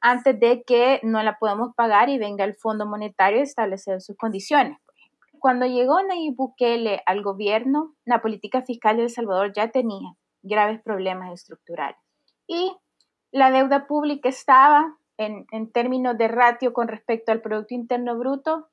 [0.00, 4.16] antes de que no la podamos pagar y venga el Fondo Monetario a establecer sus
[4.16, 4.78] condiciones.
[5.42, 10.80] Cuando llegó Nayib Bukele al gobierno, la política fiscal de El Salvador ya tenía graves
[10.80, 11.98] problemas estructurales
[12.46, 12.70] y
[13.32, 18.68] la deuda pública estaba en, términos de ratio con respecto al Producto Interno Bruto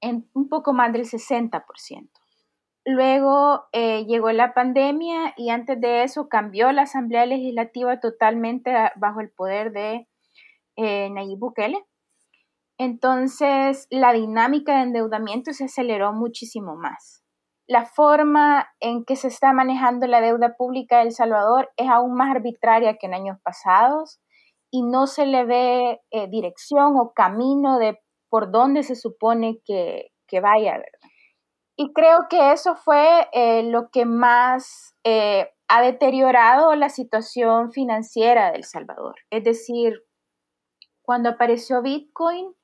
[0.00, 2.08] en un poco más del 60%.
[2.86, 9.20] Luego eh, llegó la pandemia y antes de eso cambió la Asamblea Legislativa totalmente bajo
[9.20, 10.08] el poder de
[10.76, 11.84] eh, Nayib Bukele.
[12.78, 17.22] Entonces la dinámica de endeudamiento se aceleró muchísimo más.
[17.66, 22.14] La forma en que se está manejando la deuda pública de El Salvador es aún
[22.14, 24.20] más arbitraria que en años pasados
[24.70, 30.10] y no se le ve eh, dirección o camino de por dónde se supone que,
[30.42, 31.10] vaya, ¿verdad?
[31.76, 38.50] Y creo que eso fue eh, lo que más eh, ha deteriorado la situación financiera
[38.50, 39.14] de El Salvador.
[39.30, 40.02] Es decir,
[41.02, 42.54] cuando apareció Bitcoin,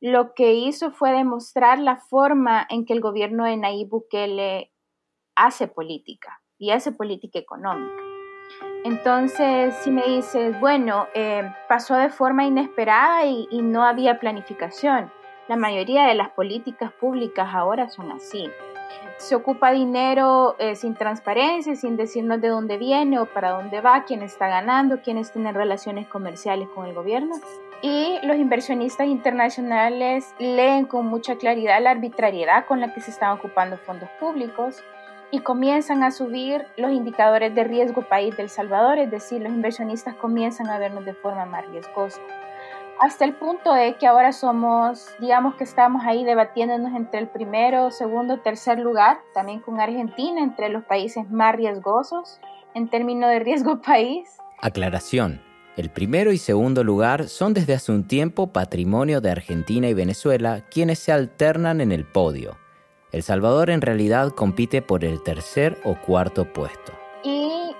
[0.00, 4.72] lo que hizo fue demostrar la forma en que el gobierno de Nayib Bukele
[5.34, 8.02] hace política y hace política económica.
[8.84, 15.10] Entonces, si me dices, bueno, eh, pasó de forma inesperada y, y, no había planificación.
[15.48, 18.50] La mayoría de las políticas públicas ahora son así.
[19.18, 24.04] Se ocupa dinero eh, sin transparencia, sin decirnos de dónde viene o para dónde va,
[24.04, 27.36] quién está ganando, quiénes tienen relaciones comerciales con el gobierno.
[27.82, 33.32] Y los inversionistas internacionales leen con mucha claridad la arbitrariedad con la que se están
[33.32, 34.82] ocupando fondos públicos
[35.30, 40.14] y comienzan a subir los indicadores de riesgo país del Salvador, es decir, los inversionistas
[40.14, 42.20] comienzan a vernos de forma más riesgosa
[43.00, 47.90] hasta el punto de que ahora somos, digamos que estamos ahí debatiéndonos entre el primero,
[47.90, 52.40] segundo, tercer lugar, también con Argentina, entre los países más riesgosos
[52.74, 54.28] en términos de riesgo país.
[54.60, 55.42] Aclaración.
[55.76, 60.64] El primero y segundo lugar son desde hace un tiempo patrimonio de Argentina y Venezuela,
[60.70, 62.56] quienes se alternan en el podio.
[63.10, 67.03] El Salvador en realidad compite por el tercer o cuarto puesto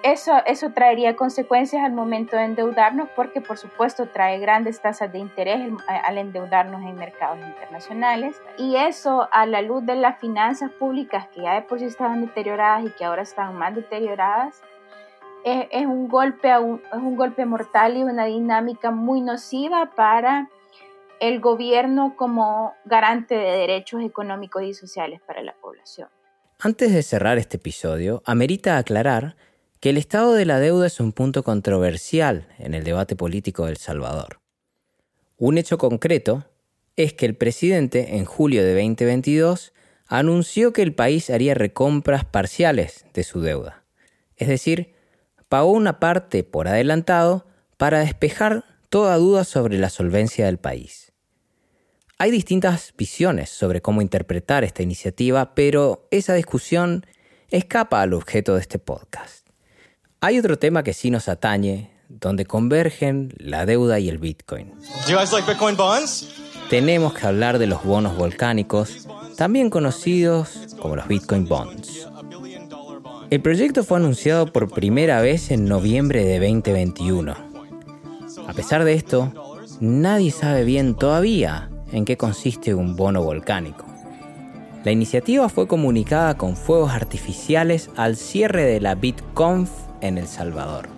[0.04, 5.18] eso, eso traería consecuencias al momento de endeudarnos porque por supuesto trae grandes tasas de
[5.18, 11.28] interés al endeudarnos en mercados internacionales y eso a la luz de las finanzas públicas
[11.28, 14.62] que ya de por sí estaban deterioradas y que ahora están más deterioradas
[15.42, 20.50] es, un, golpe es un golpe mortal y una dinámica muy nociva para
[21.18, 26.08] el gobierno como garante de derechos económicos y sociales para la población.
[26.58, 29.36] Antes de cerrar este episodio, amerita aclarar
[29.84, 33.72] que el estado de la deuda es un punto controversial en el debate político de
[33.72, 34.40] El Salvador.
[35.36, 36.46] Un hecho concreto
[36.96, 39.74] es que el presidente en julio de 2022
[40.06, 43.84] anunció que el país haría recompras parciales de su deuda.
[44.36, 44.94] Es decir,
[45.50, 51.12] pagó una parte por adelantado para despejar toda duda sobre la solvencia del país.
[52.16, 57.04] Hay distintas visiones sobre cómo interpretar esta iniciativa, pero esa discusión
[57.50, 59.43] escapa al objeto de este podcast.
[60.26, 64.72] Hay otro tema que sí nos atañe, donde convergen la deuda y el Bitcoin.
[66.70, 69.06] Tenemos que hablar de los bonos volcánicos,
[69.36, 72.08] también conocidos como los Bitcoin Bonds.
[73.28, 77.36] El proyecto fue anunciado por primera vez en noviembre de 2021.
[78.48, 79.30] A pesar de esto,
[79.80, 83.84] nadie sabe bien todavía en qué consiste un bono volcánico.
[84.84, 90.88] La iniciativa fue comunicada con fuegos artificiales al cierre de la BitConf en El Salvador.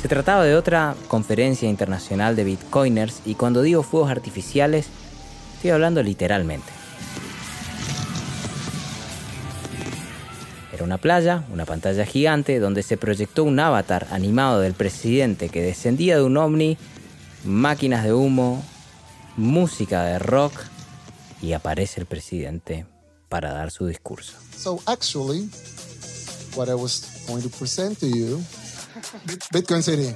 [0.00, 4.86] Se trataba de otra conferencia internacional de bitcoiners y cuando digo fuegos artificiales
[5.56, 6.68] estoy hablando literalmente.
[10.72, 15.62] Era una playa, una pantalla gigante donde se proyectó un avatar animado del presidente que
[15.62, 16.78] descendía de un ovni,
[17.44, 18.62] máquinas de humo,
[19.36, 20.52] música de rock
[21.42, 22.86] y aparece el presidente
[23.28, 24.36] para dar su discurso.
[26.58, 28.42] What I was going to present to you,
[29.54, 30.10] Bitcoin City.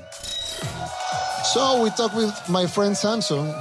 [1.55, 3.55] So we talked with my friend Samsung.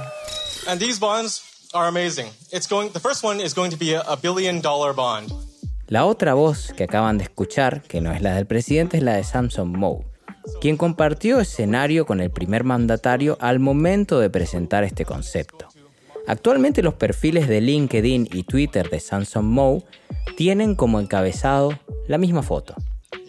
[0.68, 1.42] And these bonds
[1.74, 2.28] are amazing.
[2.50, 5.32] It's going, the first one is going to be a, a billion dollar bond.
[5.88, 9.14] La otra voz que acaban de escuchar, que no es la del presidente, es la
[9.14, 10.04] de Samsung Mo,
[10.60, 15.68] quien compartió escenario con el primer mandatario al momento de presentar este concepto.
[16.26, 19.84] Actualmente los perfiles de LinkedIn y Twitter de Samsung Mo
[20.36, 22.74] tienen como encabezado la misma foto,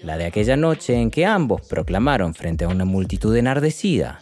[0.03, 4.21] la de aquella noche en que ambos proclamaron frente a una multitud enardecida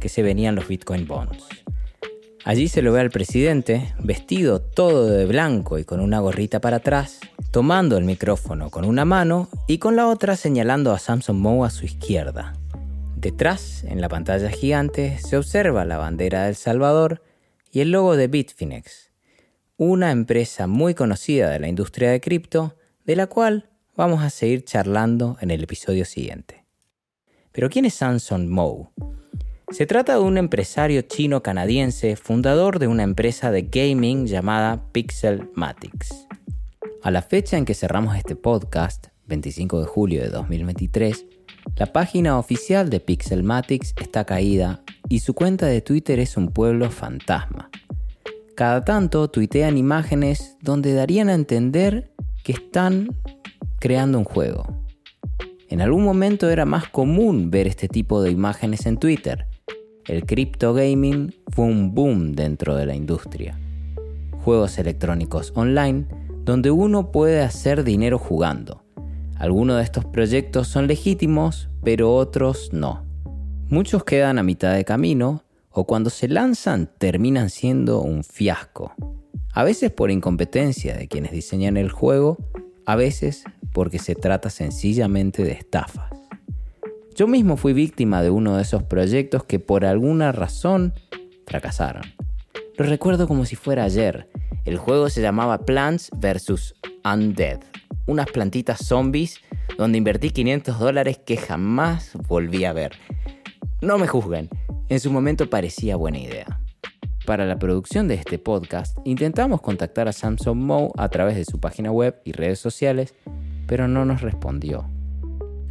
[0.00, 1.44] que se venían los Bitcoin Bonds.
[2.44, 6.78] Allí se lo ve al presidente, vestido todo de blanco y con una gorrita para
[6.78, 11.64] atrás, tomando el micrófono con una mano y con la otra señalando a Samsung Mo
[11.64, 12.54] a su izquierda.
[13.16, 17.22] Detrás, en la pantalla gigante, se observa la bandera de El Salvador
[17.70, 19.10] y el logo de Bitfinex,
[19.76, 22.77] una empresa muy conocida de la industria de cripto,
[23.08, 26.66] de la cual vamos a seguir charlando en el episodio siguiente.
[27.52, 28.92] Pero ¿quién es Samsung Mo?
[29.70, 36.26] Se trata de un empresario chino-canadiense, fundador de una empresa de gaming llamada Pixelmatics.
[37.02, 41.24] A la fecha en que cerramos este podcast, 25 de julio de 2023,
[41.76, 46.90] la página oficial de Pixelmatics está caída y su cuenta de Twitter es un pueblo
[46.90, 47.70] fantasma.
[48.54, 52.12] Cada tanto tuitean imágenes donde darían a entender
[52.48, 53.14] que están
[53.78, 54.64] creando un juego.
[55.68, 59.44] En algún momento era más común ver este tipo de imágenes en Twitter,
[60.06, 63.58] el crypto gaming fue un boom dentro de la industria.
[64.42, 66.06] Juegos electrónicos online
[66.46, 68.82] donde uno puede hacer dinero jugando.
[69.36, 73.04] Algunos de estos proyectos son legítimos, pero otros no.
[73.68, 78.94] Muchos quedan a mitad de camino o cuando se lanzan terminan siendo un fiasco.
[79.52, 82.38] A veces por incompetencia de quienes diseñan el juego,
[82.86, 86.10] a veces porque se trata sencillamente de estafas.
[87.14, 90.94] Yo mismo fui víctima de uno de esos proyectos que por alguna razón
[91.46, 92.02] fracasaron.
[92.76, 94.28] Lo recuerdo como si fuera ayer.
[94.64, 96.74] El juego se llamaba Plants vs.
[97.04, 97.60] Undead,
[98.06, 99.40] unas plantitas zombies
[99.76, 102.92] donde invertí 500 dólares que jamás volví a ver.
[103.80, 104.48] No me juzguen,
[104.88, 106.60] en su momento parecía buena idea.
[107.28, 111.60] Para la producción de este podcast intentamos contactar a Samsung Mo a través de su
[111.60, 113.14] página web y redes sociales,
[113.66, 114.88] pero no nos respondió.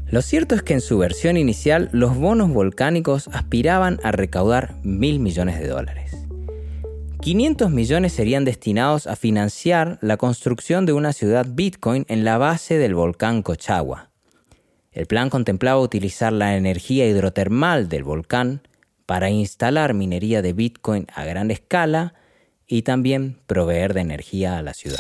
[0.05, 5.19] Lo cierto es que en su versión inicial los bonos volcánicos aspiraban a recaudar mil
[5.19, 6.27] millones de dólares.
[7.21, 12.77] 500 millones serían destinados a financiar la construcción de una ciudad Bitcoin en la base
[12.77, 14.11] del volcán Cochagua.
[14.91, 18.61] El plan contemplaba utilizar la energía hidrotermal del volcán
[19.07, 22.13] para instalar minería de Bitcoin a gran escala
[22.67, 24.99] y también proveer de energía a la ciudad.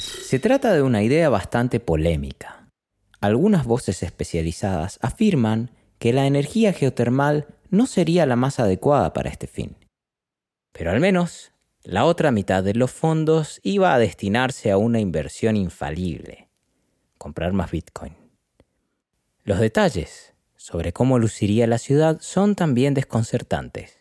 [0.00, 2.68] Se trata de una idea bastante polémica.
[3.20, 9.46] Algunas voces especializadas afirman que la energía geotermal no sería la más adecuada para este
[9.46, 9.76] fin.
[10.72, 11.52] Pero al menos
[11.84, 16.48] la otra mitad de los fondos iba a destinarse a una inversión infalible,
[17.18, 18.21] comprar más Bitcoin.
[19.44, 23.96] Los detalles sobre cómo luciría la ciudad son también desconcertantes.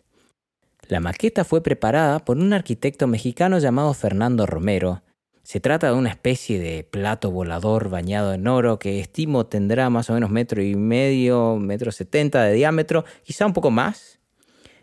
[0.88, 5.02] La maqueta fue preparada por un arquitecto mexicano llamado Fernando Romero.
[5.42, 10.12] Se trata de una especie de plato volador bañado en oro que estimo tendrá más
[10.12, 14.20] o menos metro y medio, metro setenta de diámetro, quizá un poco más,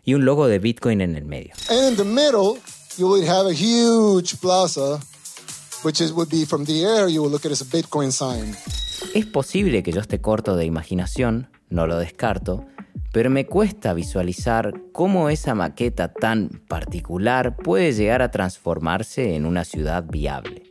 [0.03, 1.53] y un logo de Bitcoin en el medio.
[1.69, 2.59] And in the middle,
[2.97, 4.99] you would have a huge plaza,
[5.83, 8.55] which you would look at as a Bitcoin sign.
[9.13, 12.65] Es posible que yo esté corto de imaginación, no lo descarto,
[13.11, 19.63] pero me cuesta visualizar cómo esa maqueta tan particular puede llegar a transformarse en una
[19.63, 20.63] ciudad viable.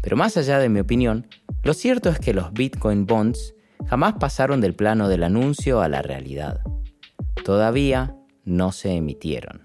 [0.00, 1.26] Pero más allá de mi opinión,
[1.62, 3.54] lo cierto es que los Bitcoin Bonds
[3.86, 6.60] jamás pasaron del plano del anuncio a la realidad.
[7.44, 9.62] Todavía no se emitieron.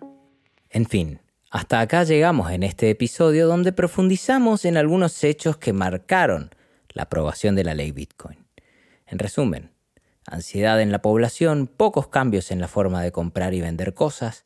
[0.70, 1.20] En fin,
[1.52, 6.52] hasta acá llegamos en este episodio donde profundizamos en algunos hechos que marcaron
[6.94, 8.38] la aprobación de la ley Bitcoin.
[9.08, 9.72] En resumen,
[10.28, 14.46] ansiedad en la población, pocos cambios en la forma de comprar y vender cosas,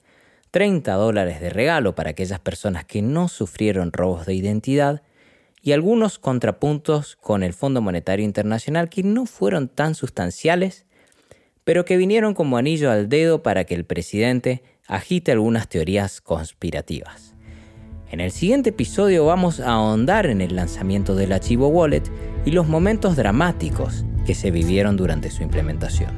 [0.51, 5.01] 30 dólares de regalo para aquellas personas que no sufrieron robos de identidad
[5.62, 10.86] y algunos contrapuntos con el Fondo Monetario Internacional que no fueron tan sustanciales,
[11.66, 17.34] pero que vinieron como anillo al dedo para que el presidente agite algunas teorías conspirativas.
[18.09, 22.03] En el siguiente episodio vamos a ahondar en el lanzamiento del archivo Wallet
[22.45, 26.11] y los momentos dramáticos que se vivieron durante su implementación.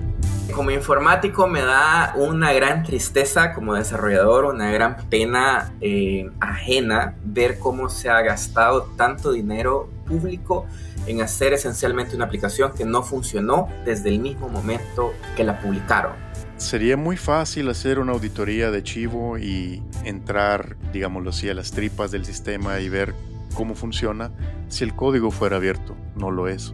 [0.54, 7.60] Como informático me da una gran tristeza como desarrollador, una gran pena eh, ajena ver
[7.60, 10.66] cómo se ha gastado tanto dinero público
[11.08, 16.25] en hacer esencialmente una aplicación que no funcionó desde el mismo momento que la publicaron.
[16.58, 22.12] Sería muy fácil hacer una auditoría de Chivo y entrar, digámoslo así, a las tripas
[22.12, 23.14] del sistema y ver
[23.54, 24.32] cómo funciona
[24.70, 25.96] si el código fuera abierto.
[26.16, 26.74] No lo es.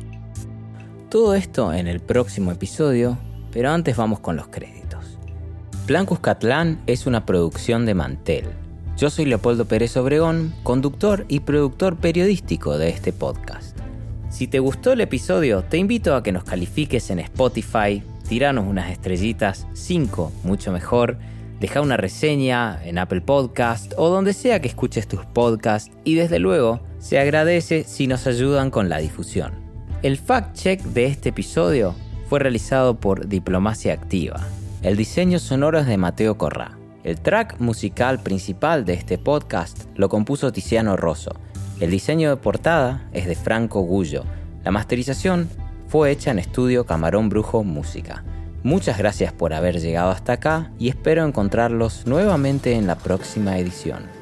[1.10, 3.18] Todo esto en el próximo episodio,
[3.52, 5.18] pero antes vamos con los créditos.
[5.88, 8.46] Plan Cuscatlán es una producción de Mantel.
[8.98, 13.78] Yo soy Leopoldo Pérez Obregón, conductor y productor periodístico de este podcast.
[14.30, 18.90] Si te gustó el episodio, te invito a que nos califiques en Spotify, tiranos unas
[18.90, 21.18] estrellitas, 5 mucho mejor,
[21.60, 26.40] deja una reseña en Apple Podcast o donde sea que escuches tus podcasts y desde
[26.40, 29.52] luego se agradece si nos ayudan con la difusión.
[30.02, 31.94] El fact-check de este episodio
[32.30, 34.48] fue realizado por Diplomacia Activa.
[34.82, 36.78] El diseño sonoro es de Mateo Corrá.
[37.04, 41.36] El track musical principal de este podcast lo compuso Tiziano Rosso.
[41.82, 44.24] El diseño de portada es de Franco Gullo.
[44.64, 45.50] La masterización
[45.92, 48.24] fue hecha en estudio Camarón Brujo Música.
[48.64, 54.21] Muchas gracias por haber llegado hasta acá y espero encontrarlos nuevamente en la próxima edición.